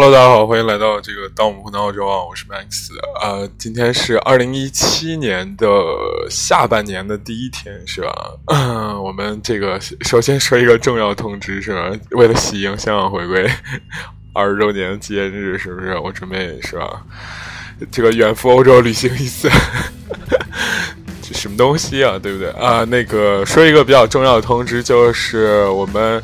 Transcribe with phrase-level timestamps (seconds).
[0.00, 2.92] Hello，大家好，欢迎来到这个《当我们回到澳洲》啊，我是 Max。
[3.20, 5.66] 呃，今天是二零一七年的
[6.30, 8.94] 下半年的第一天，是吧？
[9.02, 11.90] 我们这个首先说一个重要通知，是吧？
[12.12, 13.44] 为了喜迎香港回归
[14.32, 15.98] 二十周年纪念日，是不是？
[15.98, 17.02] 我准备是吧？
[17.90, 19.50] 这个远赴欧洲旅行一次，
[21.34, 22.16] 什么东西啊？
[22.22, 22.50] 对不对？
[22.50, 26.22] 啊，那个说一个比较重要的通知，就是我们。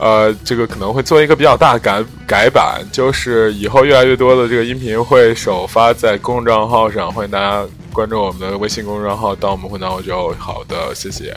[0.00, 7.62] 呃，这个可能会做一个比较大的改改版，就是以后越来越多的这个音频会首发在公众账号上，欢迎大家
[7.92, 9.36] 关注我们的微信公众账号。
[9.36, 11.36] 当我们混到澳洲，好的，谢谢。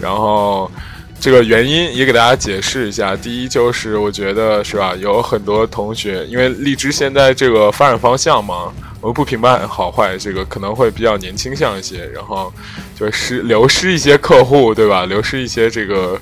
[0.00, 0.70] 然后
[1.18, 12.52] 这个原因也给大家解释一下，第一就是我觉得是吧，有很多同学因为荔枝现在这个发展方向嘛，我们不评判好坏，这个可能会比较年轻向一些，然后
[12.94, 15.06] 就是流失一些客户，对吧？
[15.06, 16.16] 流失一些这个。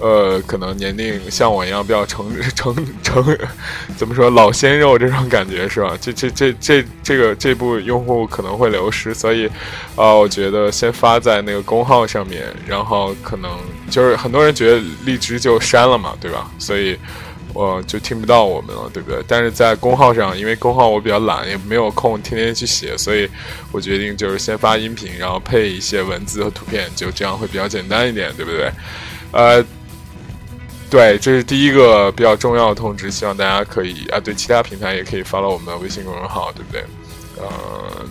[0.00, 3.38] 呃，可能年龄像我一样比较成 成成，
[3.98, 5.94] 怎么说老鲜肉这种感觉是吧？
[6.00, 9.46] 这这这这这个这部用户可能会流失，所以，
[9.96, 13.50] 啊，我觉得先发在那个公号上面，然后可能
[13.90, 16.50] 就是很多人觉得荔枝就删了嘛，对吧？
[16.58, 16.98] 所以
[17.52, 19.22] 我就听不到我们了，对不对？
[19.28, 23.28] 但是在公号上，因为公号我比较懒，也没有空天天去写，所以
[23.70, 28.72] 我决定就是先发音频，然后配一些文字和图片，就这样会比较简单一点，对不对？
[29.32, 29.62] 呃。
[30.90, 36.84] 对，这是第一个比较重要的通知，希望大家可以啊，对其他平台也可以发到我们的微信公众号，对不对？
[37.38, 37.46] 呃，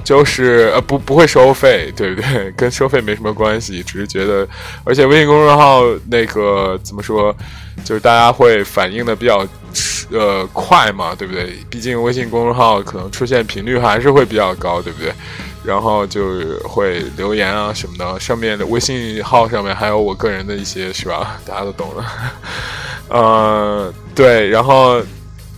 [0.03, 2.49] 就是呃不不会收费，对不对？
[2.57, 4.47] 跟收费没什么关系，只是觉得，
[4.85, 7.35] 而且微信公众号那个怎么说，
[7.83, 9.45] 就是大家会反应的比较
[10.11, 11.59] 呃快嘛，对不对？
[11.69, 15.13] 毕竟微信公众号可能出现频率还是会比较高，对不对？
[15.69, 16.23] 然后就
[16.63, 21.39] 会留言啊什么的，上面的微信号上面还有我个人的一些，是吧？
[21.45, 22.03] 大家都懂的。
[23.09, 24.49] 呃，对。
[24.49, 24.99] 然后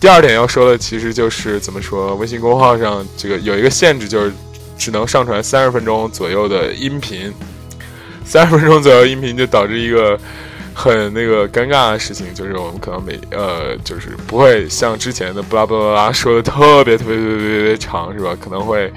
[0.01, 4.33] 第二点要说的，其实就是怎么说，微信公号上这个有一个限制，就是
[4.77, 7.33] 只能上传三十分钟左右的音频。
[8.25, 10.19] 三十分钟左右音频就导致一个
[10.73, 18.35] 很那个尴尬的事情，就是我们可能每呃，就是不会像之前的巴拉巴拉巴拉说的特别特别特别特别长，是吧？
[18.41, 18.91] 可能会。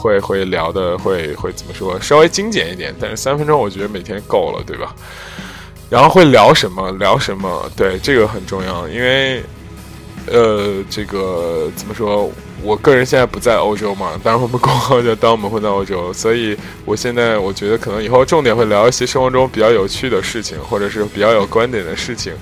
[0.00, 2.00] 会会聊的会会怎么说？
[2.00, 4.94] 稍微精简一点，但是三分钟我觉得每天够了，对吧？
[5.90, 6.90] 然后会聊什么？
[6.92, 7.70] 聊什么？
[7.76, 9.42] 对，这个很重要，因为
[10.26, 12.30] 呃，这个怎么说？
[12.62, 22.34] 我个人现在不在欧洲嘛，当然我们公号就当我们混在欧洲，所以我现在我觉得可能以后重点会聊一些生活中比较有趣的事情，或者是比较有观点的事情。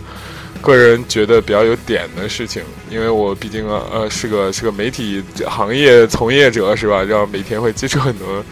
[0.60, 7.02] 个人觉得比较有点的事情，因为我毕竟呃是个是个媒体行业从业者是吧？
[7.02, 8.44] 然后每天会接触很多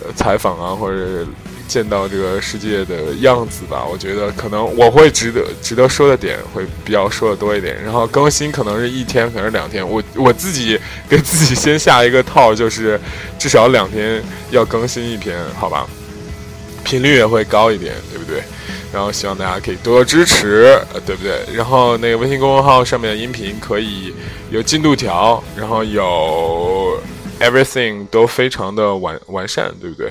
[0.00, 1.26] 呃采访啊，或者
[1.66, 3.84] 见到这个世界的样子吧。
[3.84, 7.82] 我觉得可能我会值得值得说的点会比较说的多一点。
[7.82, 9.86] 然后更新可能是一天，可能两天。
[9.86, 13.00] 我我自己给自己先下一个套，就是
[13.38, 15.86] 至少两天要更新一篇，好吧？
[16.84, 18.42] 频率也会高一点，对不对？
[18.92, 21.40] 然后希望大家可以多多支持，对不对？
[21.54, 24.14] 然后那个微信公众号上面的音频可以
[24.50, 26.98] 有进度条，然后有
[27.38, 30.10] everything 都非常的完完善，对不对？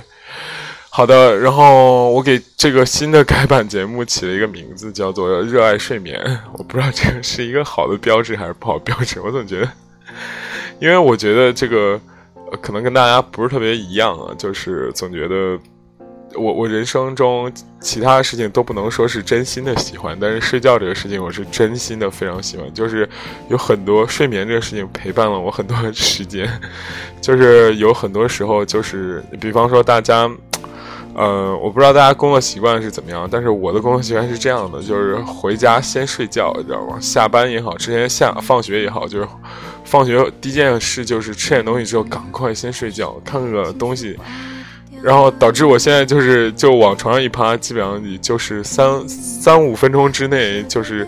[0.89, 6.19] 好的，然后我给这个新的改版节目起了一个名字，叫做“热爱睡眠”。
[6.53, 9.19] 我不知道这个是一个好的标志还是不好标志。
[9.21, 9.69] 我总觉得，
[10.79, 12.00] 因为我觉得这个
[12.62, 15.59] 可能跟大家不是特别一样啊，就是总觉得。
[16.35, 22.71] 我我人生中其他的事情都不能说是真心的喜欢，但是睡觉这个事情我是真心的非常喜欢。
[22.74, 23.07] 就是
[23.50, 26.47] 有很多睡眠这个事情陪伴了我很多时间，
[27.21, 30.29] 就是有很多时候就是，比方说大家，
[31.15, 37.00] 呃，我不知道大家工作习惯是怎么样，但是我的工作习惯是这样的，就是回家先睡觉，你知道吗？
[37.00, 39.27] 下班也好，之前下放学也好，就是
[39.83, 44.19] 放学第一件事就是吃点东西之后赶快先睡觉，看个东西。
[45.03, 51.07] 然后导致我现在就是就往床上一趴，基本上也就是三三五分钟之内就是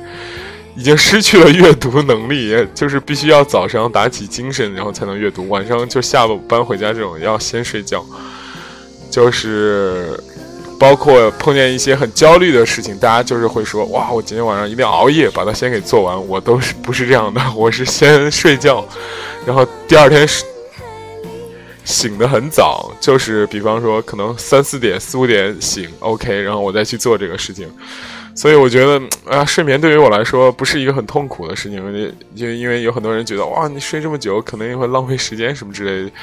[0.75, 8.05] 已经失去了阅读能力，就是必须要早上打起精神然后才能阅读，晚上就下了班回家这种要先睡觉，
[9.09, 10.17] 就是
[10.79, 18.85] 包括碰见一些很焦虑的事情，大家就是会说哇，我今天晚上一定要熬夜把它先给做完，我都是不是这样的，我是先睡觉，
[19.45, 20.27] 然后第二天。
[21.89, 27.67] 醒得很早，就是比方说可能三四点、四五点醒， OK，然后我再去做这个事情。
[28.35, 36.15] 所以我觉得啊，睡眠对于我来说不是一个很痛苦的事情，因为因为因为有很多人觉得哇，你睡这么久可能也会浪费时间什么之类的。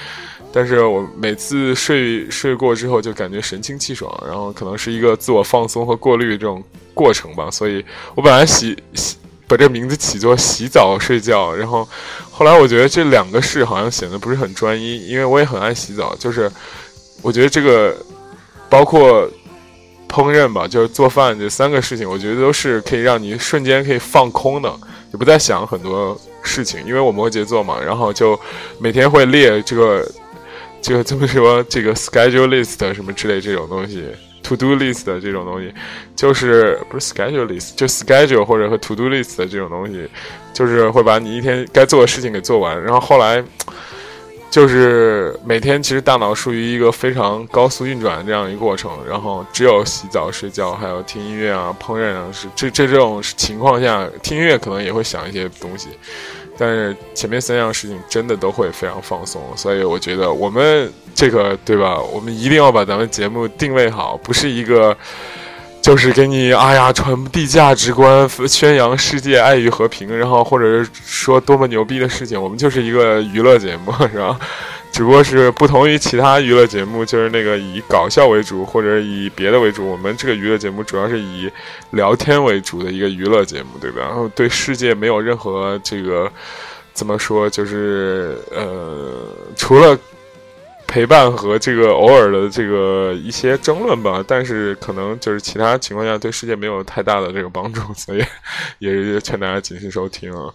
[0.52, 6.62] 但是我每次睡睡过之后就感觉神清气爽，然后可能是一个自我放松和过滤这种
[6.94, 7.50] 过程吧。
[7.50, 7.84] 所以
[8.14, 9.16] 我本来喜喜
[9.48, 11.88] 把这名字起作洗澡睡觉，然后
[12.31, 16.50] 后来我觉得这两个事好像显得不是很专一，因为我也很爱洗澡，就是
[17.22, 17.96] 我觉得这个
[18.69, 19.28] 包括
[20.08, 24.69] 烹饪吧，就是做饭这三个事情，我觉得都是可以让你瞬间可以放空的，
[25.12, 28.38] 也不再想很多事情，因为我摩羯座嘛，然后就
[28.78, 30.08] 每天会列这个
[30.82, 34.04] 这个这么说这个 schedule list 什么之类这种东西。
[34.48, 35.75] To do list 的这种东西，
[36.14, 40.08] 就是不是 schedule list，就 schedule 或者和 to do list 的这种东西，
[40.52, 42.81] 就是会把你一天该做的事情给做完。
[42.81, 43.43] 然后后来，
[44.48, 48.93] 就是每天其实大脑属于一个非常高速运转的这样一个过程。
[49.04, 55.88] 然后只有洗澡、睡觉，还有听音乐啊、烹饪啊，是这这这种情况下，听音乐可能也会想一些东西。
[56.58, 61.99] 但是前面三样事情真的都会非常放松，所以我觉得我们这个对吧？
[61.99, 64.97] 我们一定要把咱们节目定位好，不是一个
[65.81, 72.41] 就是给你哎呀传递价值观、宣扬世界爱与和平，然后或者是说多么牛逼的事情。
[72.41, 74.38] 我们就是一个娱乐节目，是吧？
[74.96, 79.87] 只不过是不同于其他娱乐节目，就是那个以搞笑为主，或者以别的为主。
[79.87, 81.52] 我们这个娱乐节目主要是以
[81.90, 84.00] 聊天为主的一个娱乐节目，对吧？
[84.00, 86.32] 然后对世界没有任何这个
[86.94, 89.98] 怎么说，就是呃，除了
[90.87, 98.25] 陪伴和这个偶尔的这个一些争论吧，但是可能就是其他情况下对世界没有太大的这个帮助，所以
[98.81, 100.50] 也是劝大家谨慎收听啊。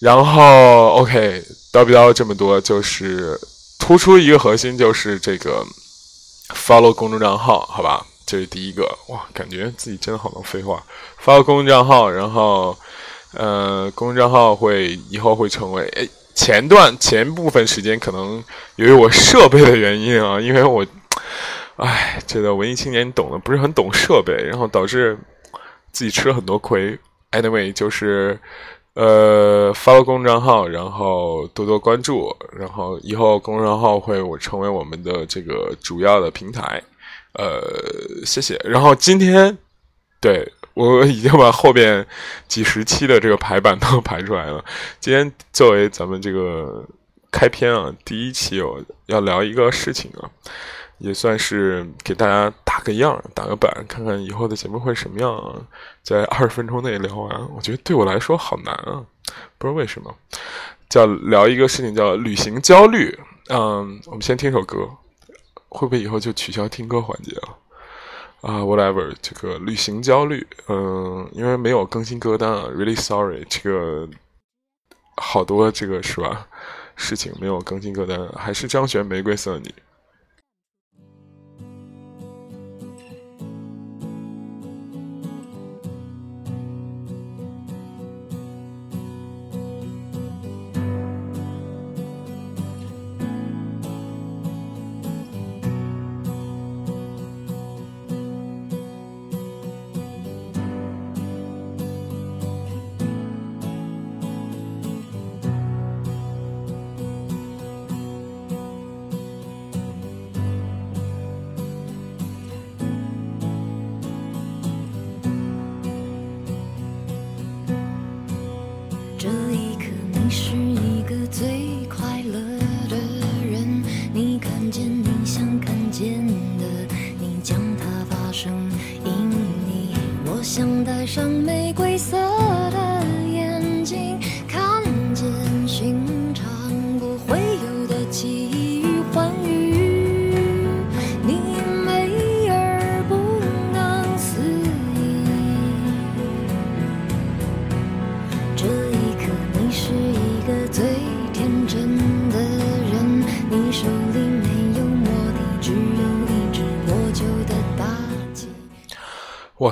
[0.00, 1.40] 然后，OK，
[1.74, 3.36] 叨不叨这么多，就是
[3.80, 5.66] 突出一个核心，就是这个
[6.50, 8.06] follow 公众账号，好吧？
[8.24, 8.88] 这是第一个。
[9.08, 10.80] 哇，感觉自己真的好能废话。
[11.20, 12.78] follow 公众账号，然后，
[13.32, 18.40] 呃，公众账号会以后会成为，哎，前段前部分时间可能
[18.76, 20.86] 由于我设备的原因啊，因为我，
[21.74, 25.18] 哎，这个文艺青年懂的不是很懂设备，然后导致
[25.90, 26.96] 自己吃了很多亏。
[27.32, 28.38] Anyway，就是。
[28.94, 36.82] 呃，发个公众号，然后多多关注，然后以后公众号会我成为我们的这个主要的平台。
[37.32, 37.60] 呃，
[38.24, 38.56] 谢谢。
[38.64, 39.58] 然后今天，
[40.20, 42.06] 对我已经把后边
[42.46, 44.64] 几十期的这个排版都 排出来了。
[45.00, 46.84] 今天作为咱们这个
[47.32, 50.30] 开篇啊，第一期我要聊一个事情啊。
[50.98, 52.50] 也算是给大家
[52.84, 55.56] 个样、打个板，看看以后的节目会什么样啊！
[56.04, 59.04] 在二十分钟内聊完，我觉得对我来说好难啊，
[59.58, 60.14] 不知道为什么。
[60.88, 63.18] 叫聊一个事情，叫旅行焦虑。
[63.48, 64.88] 嗯，我们先听首歌，
[65.68, 67.56] 会不会以后就取消听歌环节了？
[68.42, 70.46] 啊，whatever，这个旅行焦虑。
[70.68, 73.44] 嗯，因为没有更新歌单啊，really sorry。
[73.48, 74.08] 这个
[75.16, 76.46] 好多这个是吧？
[76.94, 79.68] 事情没有更新歌单，还是张悬《玫瑰色你》。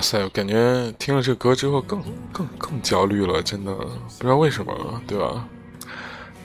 [0.02, 4.74] 塞，感觉听了这歌之后更更更焦虑了，真的不知道为什么，
[5.06, 5.46] 对吧？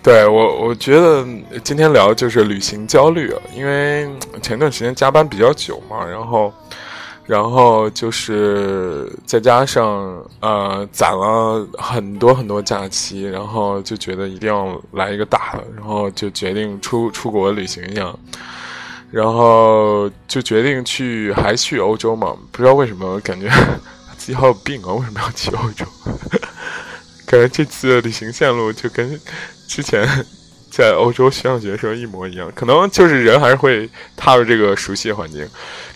[0.04, 1.26] 对我，我觉得
[1.66, 4.10] 今天聊就是旅行焦虑啊，因为
[4.42, 6.54] 前段时间加班比较久嘛，然后，
[7.26, 18.18] 然后就是再加上呃攒了很多很多假期，然后就觉得一定要来一个大的，然后就决定出出国旅行一样。
[19.10, 22.36] 然后就决定去，还去欧洲嘛？
[22.52, 23.50] 不知道为什么，感觉
[24.18, 24.94] 自己好有病啊！
[24.94, 25.86] 为什么要去欧洲？
[27.26, 29.20] 感觉这次的旅行线路就跟
[29.68, 30.08] 之前
[30.70, 32.52] 在欧洲上学的时候一模一样。
[32.56, 35.48] 可能就是人还是会踏入这个熟悉的环境。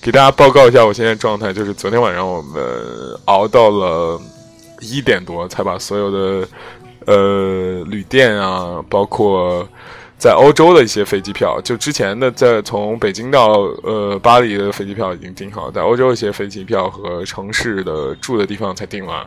[0.02, 2.64] 给大家报告一下我现在状态，就是昨天晚上我们
[3.26, 4.22] 熬到了
[4.80, 6.48] 一点多才把所有的
[7.06, 9.68] 呃旅店啊，包括
[10.22, 19.26] 在欧洲的一些飞机票，就之前的在从北京到呃巴黎的飞机票已经订好，在欧洲一些飞机票和城市的住的地方才订完。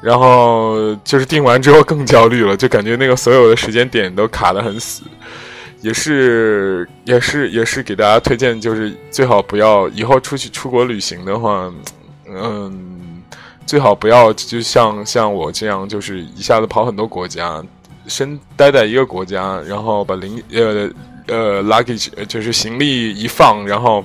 [0.00, 5.02] 然后就是订完之后更焦虑了，就感觉那个所有的时间点都卡得很死，
[5.82, 11.70] 也是也是也是给大家推荐，就是最好不要以后出去出国旅行的话，
[12.26, 13.22] 嗯，
[13.66, 17.62] 最好不要就像像我这样，就是一下子跑很多国家，
[18.08, 20.90] 先待在一个国家，然后把零呃
[21.26, 24.04] 呃 luggage 就是行李一放，然后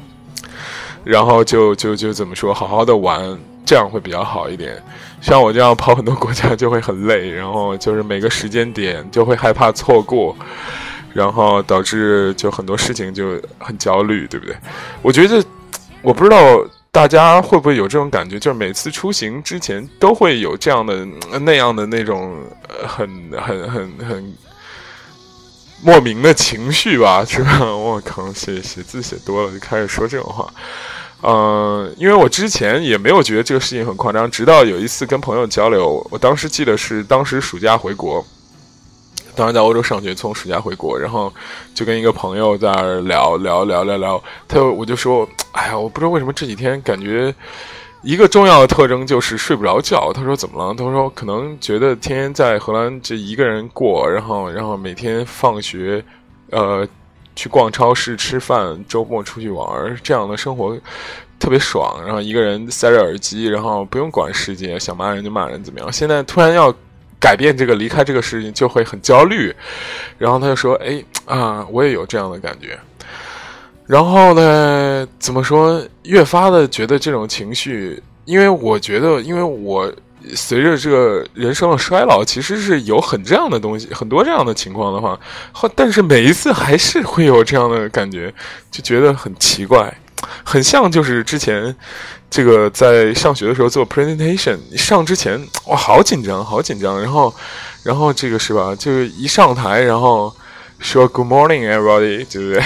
[1.04, 3.40] 然后就就就怎么说，好好的玩。
[3.66, 4.78] 这样会比较好一点，
[5.22, 10.36] 像我这样跑很多国家就会很累，然后就是每个时间点就会害怕错过，
[11.14, 14.54] 然后导致就很多事情就很焦虑，对不对？
[15.02, 15.42] 我觉得
[16.02, 16.62] 我不知道
[16.94, 21.04] 大家会不会有这种感觉，就是每次出行之前都会有这样的
[21.42, 22.40] 那样的那种
[22.88, 24.34] 很很很很
[25.82, 27.66] 莫名的情绪吧，是吧？
[27.76, 30.54] 我靠，写写字写多了就开始说这种话。
[31.24, 38.24] 嗯，因为我之前也没有觉得这个事情很夸张，直到有一次跟朋友交流，我当时记得是当时暑假回国，
[39.36, 41.34] 当时在欧洲上学，从暑假回国，然后
[41.74, 47.34] 就跟一个朋友在那聊聊聊聊聊，他就我就说，哎呀，我不知道为什么这几天感觉
[48.02, 50.12] 一个重要的特征就是睡不着觉。
[50.14, 50.74] 他说怎么了？
[50.74, 56.04] 他说可能觉得天天在荷兰这一个人过，然后然后每天放学，
[56.52, 56.88] 呃。
[57.36, 59.68] 去逛超市、吃饭，周末出去玩，
[60.04, 60.78] 这样的生活
[61.40, 62.00] 特别爽。
[62.06, 65.92] 然后一个人塞着耳机，然后不用管世界，想骂人就骂人，怎么样？
[65.92, 66.72] 现在突然要
[67.24, 69.56] 改变这个，离开这个事情，就会很焦虑。
[70.18, 72.78] 然后他就说：“哎啊，我也有这样的感觉。”
[73.88, 75.82] 然后呢，怎么说？
[76.04, 79.90] 越发的觉得这种情绪，因为我觉得，因为我。
[80.36, 85.20] 随着这个人生的衰老，其实是有很这样的东西，很多这样的情况的话，
[85.76, 88.34] 但是每一次还是会有这样的感觉，
[88.72, 89.94] 就觉得很奇怪，
[90.44, 91.76] 很像就是之前
[92.30, 97.34] 这个在上学的时候做 presentation，上之前哇好紧张，好紧张，然后
[97.84, 100.34] 然后这个是吧，就是一上台，然后
[100.80, 102.64] 说 Good morning everybody，对不对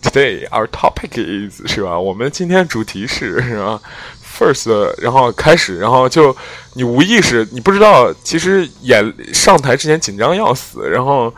[0.00, 1.98] ？Today our topic is 是吧？
[1.98, 3.80] 我们今天主题是是吧
[4.38, 6.36] ？First，然后开始，然后就
[6.74, 11.34] 你无意识，你不知道，其实演上台之前紧张要死，然后，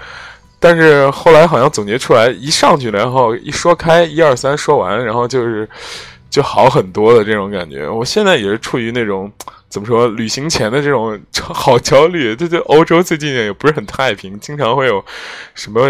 [0.61, 5.69] 但是后来好像总结出来，一上去了，然后一说开，一二三说完，然后就是
[6.31, 7.89] 就好很多的这种感觉。
[7.89, 9.33] 我现在也是处于那种
[9.69, 12.37] 怎么说，旅行前的这种好焦虑。
[12.37, 15.05] 这这，欧洲最近也不是很太平，经常会有
[15.55, 15.81] 什么。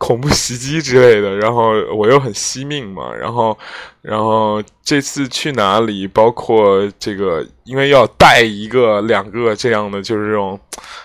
[0.00, 3.58] 恐怖袭击之类的，然后我又很惜命嘛，然后，
[4.00, 10.58] 然后这次去哪里，包括这个，因为要带一个、两个这样的，就是这种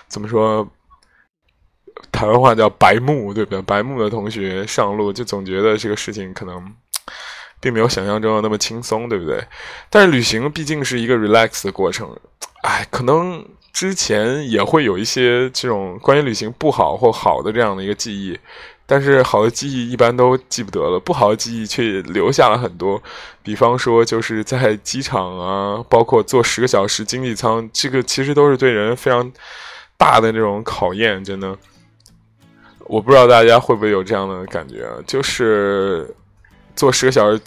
[0.08, 0.66] 怎么说，
[2.16, 3.60] 台湾话叫白目，对不对？
[3.60, 6.72] 白目的同学上路，就总觉得这个事情可能
[7.60, 9.44] 并没有想象中的那么轻松，对不对？
[9.90, 12.08] 但是旅行毕竟是一个 relax 的过程，
[12.62, 18.38] 哎，可能之前也会有一些这种关于旅行不好或好的这样的一个记忆。
[18.88, 23.02] 但是好的记忆一般都记不得了，不好的记忆却留下了很多。
[23.42, 29.32] 比方说，就是在机场啊，包括坐十个小时经济舱，这个其实都是对人非常
[29.96, 31.24] 大的那种考验。
[31.24, 31.58] 真的，
[32.88, 34.86] 我不知道大家会不会有这样的感觉？
[35.06, 36.08] 就是
[36.74, 37.40] 坐十个小时，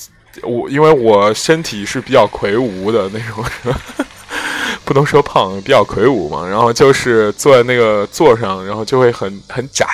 [0.44, 3.44] 我因为我身体是比较魁梧的那种，
[4.86, 6.48] 不能说胖，比较魁梧嘛。
[6.48, 9.86] 然后就是坐在那个座上，然后就会很很窄。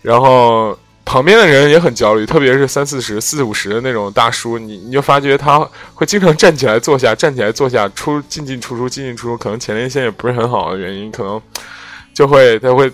[0.00, 5.58] 然后旁边的人也很焦虑，特别是三四十、四五十的那种大叔，你你就发觉他
[5.94, 11.40] 会经常站起来坐下，站起来坐下，出进进出出，进进出出，可能前列腺也不是很好的原因，可能
[12.14, 12.90] 就会他会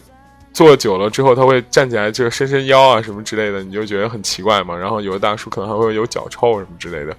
[0.54, 4.74] 坐久了之后，他会站起来就是伸伸腰啊什么之类的，你就觉得很奇怪嘛。
[4.74, 7.14] 然后有的大叔可能还会有脚臭什么之类的。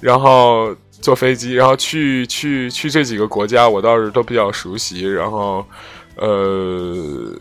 [0.00, 5.06] 然后坐飞机，然后去去去这几个国家，我倒是都比较熟悉。
[5.12, 5.62] 然后
[6.16, 7.36] 呃。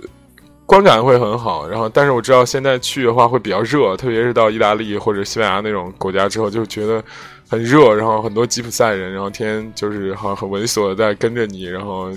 [0.64, 7.04] 观感会很好，然后但是我知道现在去的话会比较热，特别是到意大利或者西班牙那种国家之后，就觉得
[7.50, 12.10] 很热，然后很多吉普赛人，然后天天就是好像很猥琐的在跟着你，然后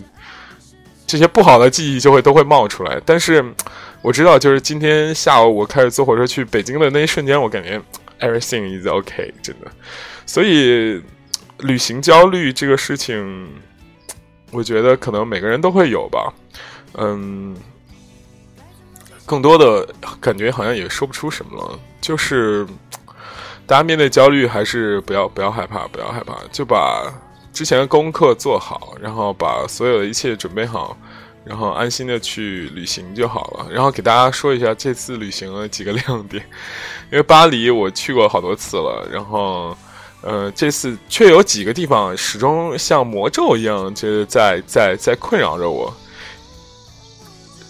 [1.07, 3.01] 这些不好的记忆就会都会冒出来。
[3.05, 3.45] 但是
[4.03, 7.81] 我知道，就是今天下午我开始坐火车去北京的那一瞬间，我感觉
[8.21, 9.71] everything is OK，真的。
[10.27, 11.03] 所以
[11.59, 13.49] 旅行焦虑这个事情，
[14.51, 16.33] 我觉得可能每个人都会有吧，
[16.95, 17.57] 嗯。
[19.27, 19.89] 更多的
[20.21, 22.67] 感觉好像也说不出什么了，就是
[23.67, 27.11] 大家面对焦虑，还是不要不要害怕，不要害怕，就把
[27.55, 30.97] 之前的功课做好，然后把所有的一切准备好，
[31.45, 33.69] 然后安心的去旅行就好了。
[33.71, 36.45] 然后给大家说一下这次旅行的几个亮点，
[37.13, 39.77] 因为巴黎我去过好多次了，然后
[40.21, 45.95] 呃这次却有几个地方始终像魔咒一样，就是在在在困扰着我。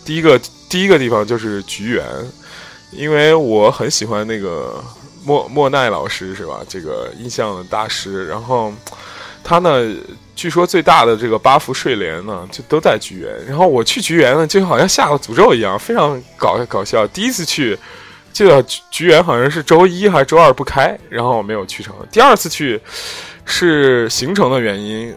[0.02, 2.06] 第一个第一个地方就是菊园，
[2.90, 4.82] 因为我很喜欢那个
[5.22, 6.62] 莫莫奈老师，是吧？
[6.66, 8.72] 这个印象的大师，然后。
[9.44, 9.94] 他呢，
[10.34, 13.30] 据说最大的这个八幅睡莲呢，就都在菊园。
[13.46, 17.06] 然后我去菊园呢，就好像下了诅咒一样，非常搞搞笑。
[17.08, 17.78] 第一次去，
[18.32, 18.60] 记得
[18.90, 21.94] 菊园好像是周一还是周二不开，然后我没有去成。
[22.10, 22.80] 第二次去，
[23.44, 25.14] 是行程的原因。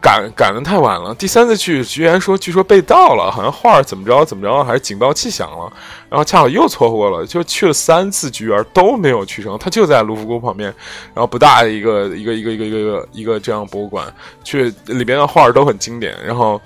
[0.00, 5.72] 赶赶的太晚了，第三次去，居然说据说被盗了，好像画怎么着怎么着，还是警报器响了，
[6.08, 10.72] 然后恰好又错过了，就去了三次菊园都没有去成，它就在卢浮宫旁边，
[11.12, 14.06] 然后不大的一个一个一个一个一个一个这样博物馆，
[14.44, 16.60] 去里边的画都很经典，然后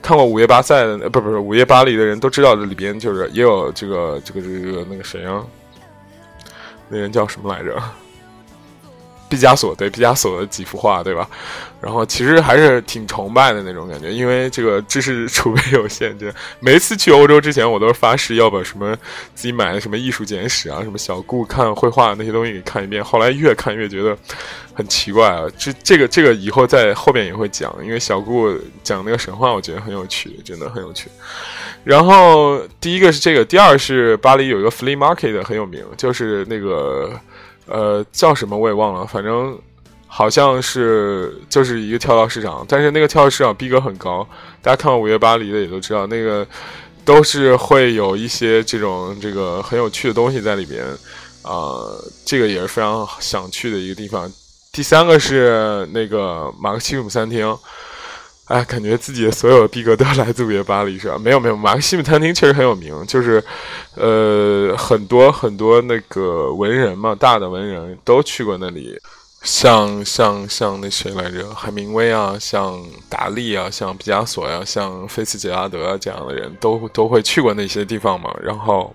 [0.00, 5.44] 看过《午夜巴塞》的，不不是《午夜巴黎》的人都知道这里边就是也有这个这个这个那个谁啊，
[6.88, 7.76] 那人叫什么来着？
[9.30, 11.26] 毕加索对毕加索的几幅画，对吧？
[11.80, 16.26] 然后其实还是挺崇拜的那种感觉，因为这个知识储备有限，就
[16.58, 18.94] 每次去欧洲之前，我都是发誓要把什么
[19.34, 23.02] 自己买的什么艺术简史啊，什么小顾看绘画那些东西给看一遍。
[23.02, 24.14] 后来越看越觉得
[24.74, 25.46] 很奇怪啊！
[25.56, 31.08] 这这个这个以后在后边也会讲，因为小顾讲那个神话，我觉得很有趣，真的很有趣。
[31.82, 37.18] 然后第一个是这个，第二是巴黎有一个 flea market 很有名，就是那个。
[37.70, 39.56] 呃，叫什么我也忘了，反正
[40.06, 44.26] 好像是就是一个跳蚤市场，但是那个跳蚤市场逼格很高。
[44.60, 46.46] 大家看过《午夜巴黎》的也都知道，那个
[47.04, 50.84] 都是会有一些这种这个很有趣的东西在里边
[51.42, 51.78] 啊，
[52.26, 54.30] 这个也是非常想去的一个地方。
[54.72, 57.56] 第三个是那个马克西姆餐厅。
[58.50, 61.16] 哎，感觉自己的所有逼格都要来自午夜巴黎是吧？
[61.16, 63.40] 没有没有，马克西姆餐厅确实很有名，就是，
[63.94, 68.98] 呃，很多很多那个文人嘛，大的文人都去过那里，
[69.44, 72.76] 像像像那谁来着，海明威啊，像
[73.08, 78.92] 达利啊，像毕加索呀，像菲茨杰拉德啊这样的人都都会去过那些地方嘛，然后。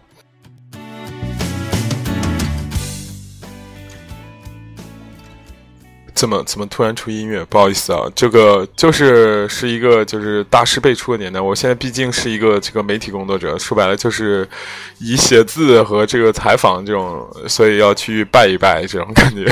[6.16, 7.44] 怎么怎么突然出音乐？
[7.46, 11.42] 不好意思啊，这个就是是一个就是大师辈出的年代。
[11.42, 14.48] 我现在毕竟是一个这个媒体工作者，说白了就是
[15.00, 19.46] 以写字和这个采访这种，所以要去拜一拜这种感觉。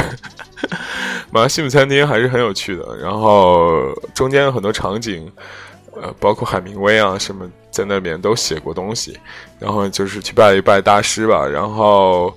[1.29, 5.29] 马来西姆餐厅还是很有趣的，然后中间有很多场景，
[6.01, 9.19] 呃，包括海明威啊什么在那边都写过东西，
[9.59, 12.33] 然后就是去拜一拜大师吧，然后。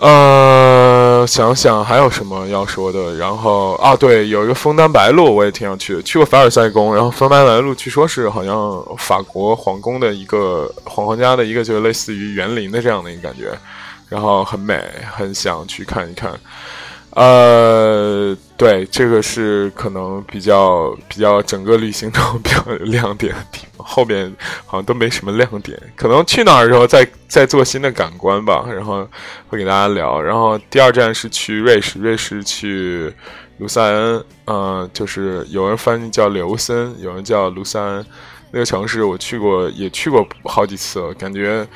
[0.00, 3.16] 呃，想想还有什么要说的？
[3.16, 6.02] 然后啊，对，有一个枫丹白露，我也挺想去的。
[6.02, 13.50] 去过凡尔赛宫，然后枫丹白露据说是好像法国皇宫的一个皇皇家的一个，就类似于园林的这样的一个感觉，
[14.08, 14.80] 然后很美，
[15.12, 16.32] 很想去看一看。
[17.18, 24.32] 呃，对，这个是可能比较比较整个旅行中比较亮点的地方，后边
[24.64, 29.04] 好像都没什么亮点，可能去哪儿的时候再再做新的感官吧，然后
[29.48, 30.22] 会给大家聊。
[30.22, 33.12] 然后第二站是去瑞士，瑞士去
[33.56, 38.06] 卢塞恩，嗯，就是有人翻译叫刘森，有人叫卢塞恩，
[38.52, 41.66] 那个城市我去过，也去过好几次了，感觉。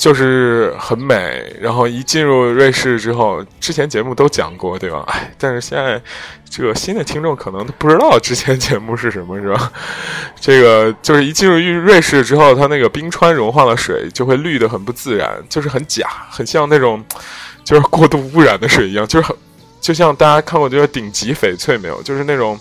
[0.00, 5.04] 就是很美，然后一进入瑞士之后，之前节目都讲过，对吧？
[5.08, 6.00] 哎，但是现在
[6.48, 9.70] 这个新的听众可能都不知道之前节目是什么，是吧？
[10.40, 17.04] 这个就是一进入瑞瑞士之后，它那个冰川融化的水就会绿的很不自然，就是很假，很像那种
[17.62, 19.36] 就是过度污染的水一样，就是很
[19.82, 22.02] 就像大家看过这个顶级翡翠没有？
[22.02, 22.58] 就是那种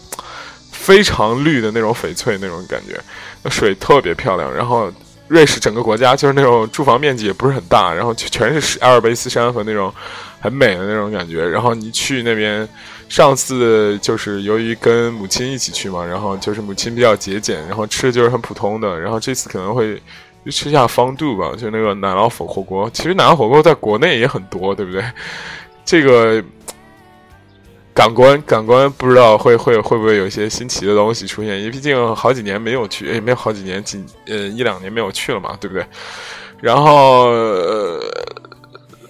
[0.73, 2.99] 非常绿的那种翡翠那种感觉，
[3.43, 4.91] 那水特别漂亮，然后。
[5.29, 9.93] 瑞士整个国家就是那种住房面积也不是很大，然后全是阿尔卑斯山和那种
[10.41, 11.47] 很美的那种感觉。
[11.47, 12.67] 然后你去那边，
[13.07, 18.99] 上次就是由于跟母亲一起去嘛，然后就是母亲比较节俭，然后吃的就是很普通的。
[18.99, 20.01] 然后这次可能会
[20.51, 22.89] 吃下方肚吧，就那个奶酪火火锅。
[22.91, 25.03] 其实奶酪火锅在国内也很多，对不对？
[25.85, 26.43] 这个。
[27.99, 35.85] 感官，感官不知道会会会不会有一些新奇的东西出现，因为毕竟好几年没有去，也没有好几年，几呃一两年没有去了嘛，对不对？
[36.62, 37.27] 然后，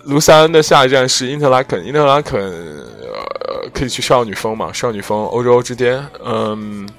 [0.05, 6.89] 卢塞恩的下一站是因特拉肯，因特拉肯呃可以去少女峰嘛，少女峰欧洲之巅，嗯，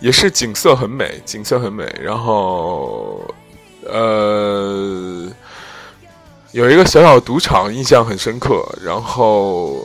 [0.00, 3.20] 也是景色很美，景色很美，然后
[3.86, 5.28] 呃
[6.52, 9.84] 有一个小小赌场印象很深刻，然后。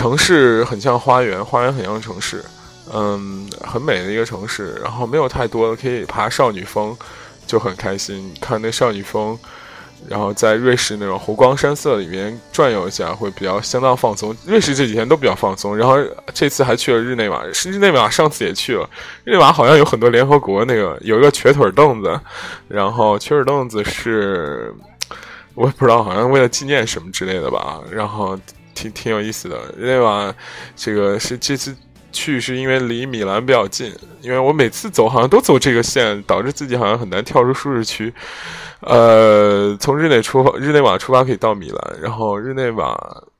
[0.00, 2.42] 城市很像花园，花园很像城市，
[2.90, 4.80] 嗯，很美的一个城市。
[4.82, 6.96] 然后没有太多可以爬少女峰，
[7.46, 8.32] 就很开心。
[8.40, 9.38] 看那少女峰。
[10.08, 14.34] 然后在瑞士那种湖光山色里面转悠一下，会比较相当放松。
[14.46, 15.98] 瑞士这几天都比较放松，然后
[16.32, 17.44] 这次还去了日内瓦。
[17.66, 18.88] 日内瓦上次也去了，
[19.24, 22.18] 日内瓦好像有很多联合国那个有一个瘸腿凳子，
[22.68, 24.74] 然后瘸腿凳子是
[25.52, 27.78] 我也不知道，好像为了纪念什么之类的吧。
[27.90, 28.38] 然后
[28.80, 29.58] 挺挺有意思的。
[29.76, 30.34] 日内瓦
[30.74, 31.76] 这个是这次
[32.12, 38.12] 去是因为离米兰比较近，因为我每次走好像都走这个线，导致自己好像很难跳出舒适区。
[38.80, 42.96] 呃，从日内出，日内瓦出发可以到米兰，然后日内瓦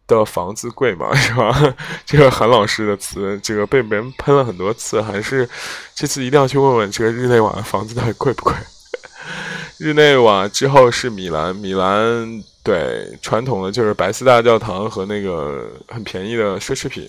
[0.06, 1.74] 的房子贵嘛， 是吧？
[2.04, 5.48] 这个韩老师的词，这个被别人喷了很多次，还是
[5.94, 8.52] 这次一定要去问问这个日内瓦的房子到底贵不贵？
[9.78, 17.08] 日内瓦之后是米兰，米兰对传统的就是白色大教堂和那个很便宜的奢侈品。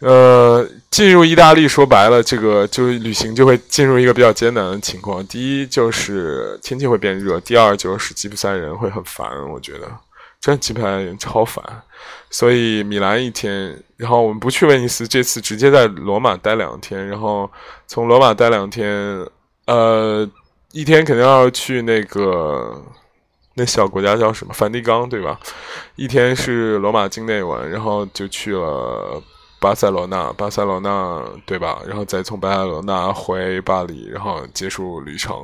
[0.00, 5.24] 呃，进入意大利说白了，这个就是旅行就会进入一个比较艰难的情况。
[5.28, 9.30] 第一就是天气会变热，第二就是吉普赛人会很烦。
[9.48, 9.88] 我觉得
[10.40, 11.64] 真吉普赛人超烦。
[12.30, 17.48] 所以米兰一天，然后我们不去威尼斯，这次直接在罗马待两天，然后
[17.86, 19.24] 从罗马待两天，
[19.66, 20.28] 呃，
[20.72, 22.82] 一天肯定要去那个
[23.54, 25.38] 那小国家叫什么梵蒂冈，对吧？
[25.96, 29.22] 一天是罗马境内玩，然后就去了。
[29.60, 31.78] 巴塞罗那，巴塞罗那，对吧？
[31.86, 35.36] 然后再从巴塞罗那回巴黎，然后结束旅程。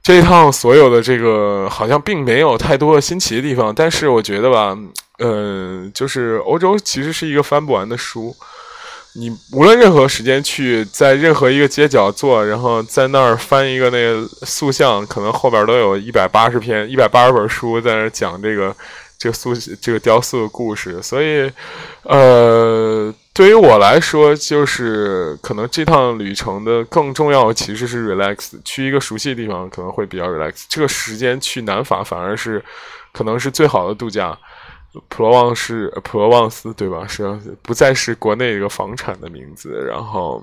[0.00, 4.78] 这一趟所有的这个好像并没有太多的新奇的地方，但是我觉得吧，
[5.18, 8.32] 嗯，就是欧洲其实是一个翻不完的书。
[9.18, 18.74] 你无论任何时间去，在任何一个街角坐，然后在那儿翻一个那个塑像，可能后边都有一百八十篇、一百八十本书在那讲这个。
[19.18, 21.50] 这个塑这个雕塑的故事，所以，
[22.02, 30.64] 呃，对于我来说，就是可能这趟旅程的更重要其实是 relax，去一个熟悉的地方可能会比较 relax。
[30.68, 32.62] 这个时间去南法反而是
[33.10, 34.38] 可能是最好的度假。
[35.08, 37.06] 普罗旺斯，普罗旺斯，对吧？
[37.06, 40.42] 是不再是国内一个房产的名字，然后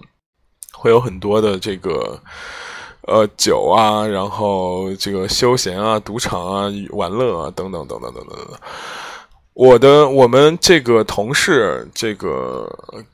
[0.74, 2.20] 会有很多的这个。
[3.06, 8.58] 呃，酒啊，然后这个休闲啊，赌场啊，玩乐啊，等等等等等等等。
[9.54, 12.66] 我的我们这个同事，这个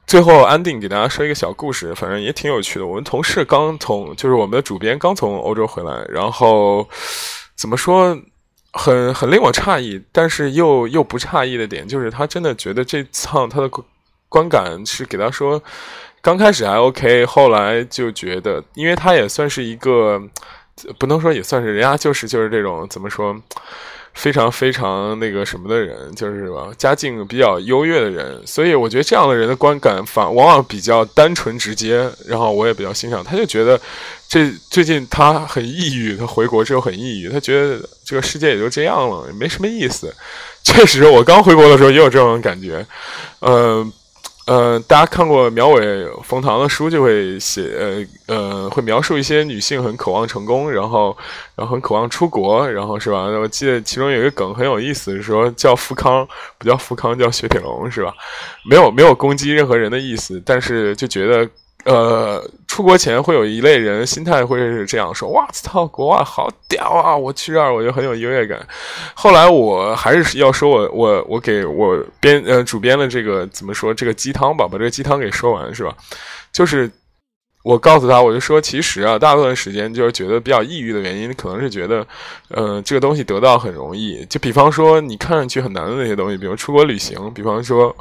[0.06, 2.86] 最后安定给大家说一个小故事，反正也挺有趣的。
[2.86, 6.88] 我们同事刚从，就是我们的主编刚从欧洲回来，然后
[7.56, 8.16] 怎么说，
[8.72, 13.70] 很很令我诧异，但是又又不诧异的点，就是他真的觉得这趟他的
[14.28, 15.62] 观感是给他说。
[16.22, 20.22] 刚开始还 OK，后来就觉得，因为他也算是一个，
[20.98, 23.34] 不能说也算是，人家就是就是这种怎么说，
[24.14, 33.24] 非常非常那个什么的人，就是吧，家境比较优越的人，所以我觉得这样的人的观感反往往比较单纯直接，然后我也比较欣赏。
[33.24, 33.80] 他就觉得
[34.30, 40.16] 这最近他很抑郁，他回国之后很抑郁，他觉得这个世界也就这样了，也没什么意思。
[40.64, 42.86] 确实，我刚回国的时候也有这种感觉，
[43.42, 43.92] 嗯。
[44.46, 51.16] 呃，大家看过苗伟、冯唐的书，就会写呃呃，会描述一些女性很渴望成功，然后
[51.56, 53.26] 然后很渴望出国，然后是吧？
[53.26, 58.12] 我记得其中有一个梗很有意思，说叫富康，不叫富康，叫雪铁龙，是吧？
[58.68, 61.48] 没有没有攻击任何人的意思，但是就觉得。
[61.86, 67.16] 呃，出国前会有一类人心态会是这样说：“哇操，国外好屌啊！
[67.16, 68.60] 我去这儿我就很有优越感。”
[69.16, 75.96] 后来我还是要说我我我给我编呃主编的这个怎么说这个鸡汤吧，把这个鸡汤给说完是吧？
[76.52, 76.90] 就是。
[77.62, 82.08] 我告诉他，我就说，其实啊，大部分时间就是觉得比较抑郁的原因，可能是觉得，
[82.48, 84.26] 呃，这个东西得到很容易。
[84.30, 87.94] 就比方说，你看上去很难的那些东西，比如出国旅行，比方说，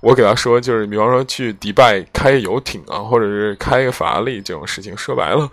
[0.00, 5.50] 我给他说，就是比方说去迪拜开游艇啊，或者是开个法拉利这种事情，说白了，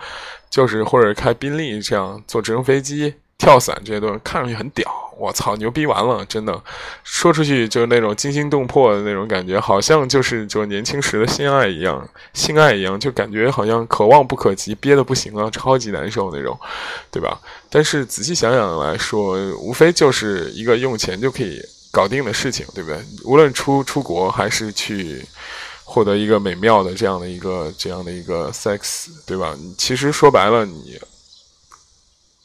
[0.49, 3.13] 就是或者开宾利这样坐直升飞机。
[3.43, 6.57] 跳伞这些东西看上去很屌，我操，牛逼完了，真的，
[7.03, 16.57] 说出去就是那种惊心动魄的那种感觉，好像就是就年轻时的性爱一样，性爱一样，就感觉好像可望不可及，憋的不行了，超级难受那种，
[17.11, 17.37] 对吧？
[17.69, 22.97] 但是仔细想想来说，无非就是一个用钱就可以搞定的事情，对不对？
[23.25, 25.21] 无论出出国还是去
[25.83, 29.53] 获得一个美妙的这样的一个这样的一个 sex，对吧？
[29.77, 30.97] 其实说白了，你。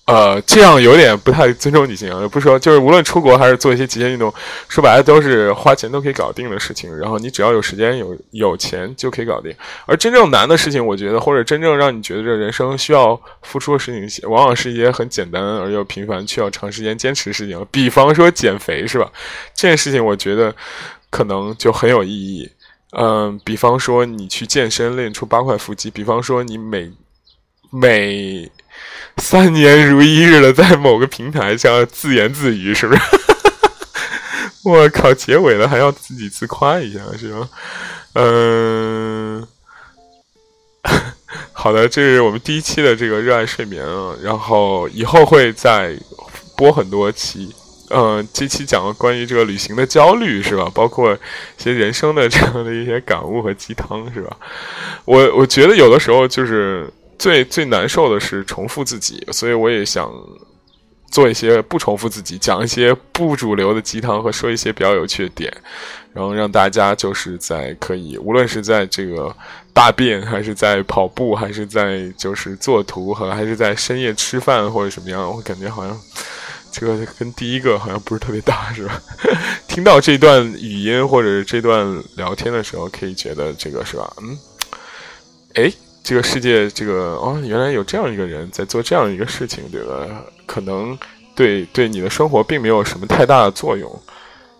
[0.09, 4.33] 呃，这样有点不太尊重女性啊，不说，就是无论出国还是做一些极限运动，
[4.69, 6.97] 说白了都是花钱都可以搞定的事情。
[6.97, 9.55] 然后你只要有时间、有有钱就可以搞定。
[9.87, 17.67] 而真正难的事情，我觉得或者真正让你觉得这人生需要付出的事情，往往是一些很简单而又频繁、需要长时间坚持的事情。
[17.71, 19.11] 比方说减肥，是吧？
[19.55, 20.55] 这件事情，我觉得。
[21.11, 22.47] 可能就很有意义。
[22.91, 26.93] 嗯，比方说你去健身练出八块腹肌，比方说你每
[27.71, 28.47] 每
[29.19, 33.01] 三年如一日的在某个平台上自言自语，是不是？
[34.65, 37.49] 我靠，结尾了还要自己自夸一下，是吧？
[38.15, 39.47] 嗯，
[41.53, 45.97] 好的，这是我们第一期的这个热爱睡眠啊，然后以后会再
[46.57, 47.55] 播很多期。
[47.91, 50.71] 嗯，这期讲了关于这个旅行的焦虑，是吧？
[50.75, 54.37] 包括一些人生的这样的一些感悟和鸡汤，是吧？
[55.07, 60.13] 我我觉得有的时候就是最最难受的是重复自己，所以我也想
[61.11, 65.53] 做一些不重复自己，讲一些不主流的鸡汤和说一些比较有趣的点，
[66.13, 69.35] 然后让大家就是在可以，无论是在这个
[69.73, 75.99] 大便，还是在跑步，还是在就是做图和还是在深夜吃饭或者什么样，我感觉好像。
[76.71, 79.03] 这个跟第一个好像不是特别搭，是吧？
[79.67, 84.13] 听到这段语音或者这段聊天的时候，可以觉得这个是吧？
[84.23, 84.39] 嗯，
[85.55, 85.73] 哎，
[86.09, 90.07] 这个世界，这个哦，原来有这样一个人在做这样一个事情，对吧？
[90.47, 90.99] 可能
[91.35, 94.03] 对对你的生活并没有什么太大的作用，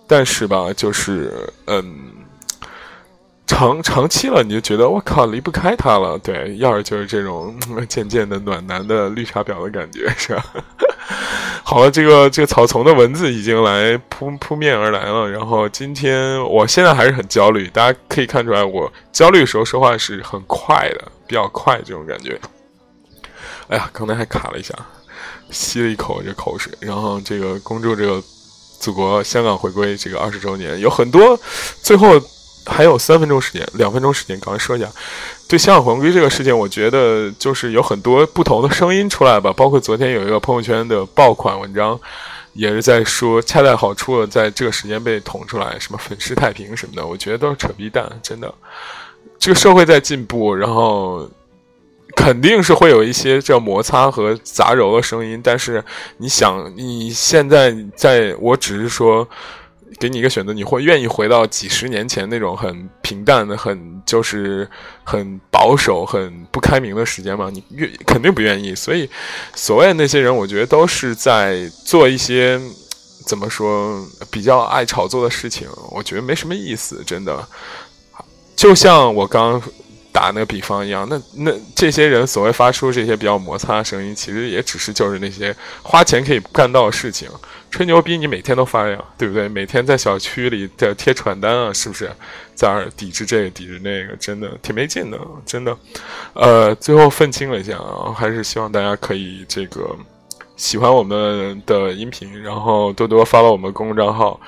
[0.07, 2.18] 但是吧，就是嗯。
[3.49, 6.19] 长长期了，你就觉得我靠离不开他了。
[6.19, 7.59] 对，要是就是这种
[7.89, 10.45] 渐渐的暖男的绿茶婊的感觉，是吧？
[11.65, 15.29] 好了，这个这个草丛的文字已经来扑扑面而来了。
[15.29, 22.39] 然后今天我现在还是很焦虑，大家可以看出来，我焦虑的时候说话是很快的，比较快这种感觉。
[23.69, 24.75] 哎呀，刚才还卡了一下，
[25.51, 26.71] 吸了一口这口水。
[26.81, 28.23] 然后这个恭祝这个
[28.79, 31.37] 祖国香港回归这个二十周年，有很多
[31.83, 32.21] 最后。
[32.69, 34.87] 还有三分钟时间，两分钟时间，赶快说一下。
[35.49, 39.51] 对香港回归这个事情，我觉得就是有很多不同的声音出来吧。
[39.57, 41.99] 包括昨天有一个朋友圈的爆款文章，
[42.53, 48.07] 也是在说恰到好处的在这个时间被捅出来，什么粉饰太平什么的，我觉得都是扯逼蛋。
[48.23, 48.55] 真的，
[49.39, 51.27] 这个社会在进步，然后
[52.15, 55.41] 肯定是会有一些这摩擦和杂糅的声音。
[55.43, 55.83] 但是
[56.19, 59.27] 你想，你现在在，我只是说。
[59.99, 64.69] 给你一个选择，你会愿意回到几十年前那种很平淡的、很就是
[65.05, 67.51] 很保守、很不开明的时间吗？
[67.53, 68.75] 你愿肯定不愿意。
[68.75, 69.09] 所以，
[69.55, 72.61] 所谓那些人，我觉得都是在做一些
[73.27, 75.67] 怎么说比较爱炒作的事情。
[75.91, 77.47] 我觉得没什么意思，真的。
[78.55, 79.61] 就像我刚
[80.13, 87.29] 打那个比方一样，那那这些人所谓发出这些比较摩擦声音，其实也只是就是那些花钱可以干到的事情。
[87.71, 89.49] 吹牛逼，你每天都发呀，对不对？
[89.49, 92.11] 每天在小区里在贴传单啊，是不是？
[92.55, 95.77] 在那抵制这个，抵制那个，真的挺没劲的，真的。
[96.33, 99.95] 呃，最后愤青了一下啊，还是希望大家可以这个
[100.57, 104.41] 喜欢我们的音频，然后多多发到我们公众账号。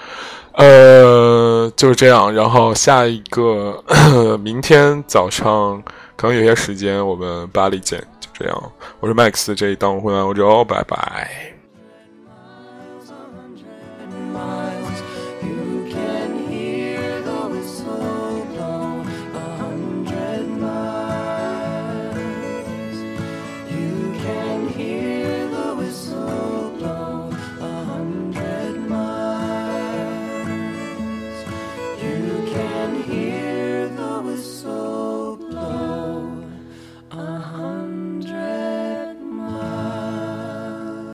[0.54, 2.35] 呃，就是这样。
[2.35, 3.80] 然后下一个
[4.42, 5.80] 明天早上
[6.16, 8.00] 可能有些时间，我们巴黎见。
[8.18, 11.59] 就这样，我是 Max，这一档我回来欧洲，拜拜。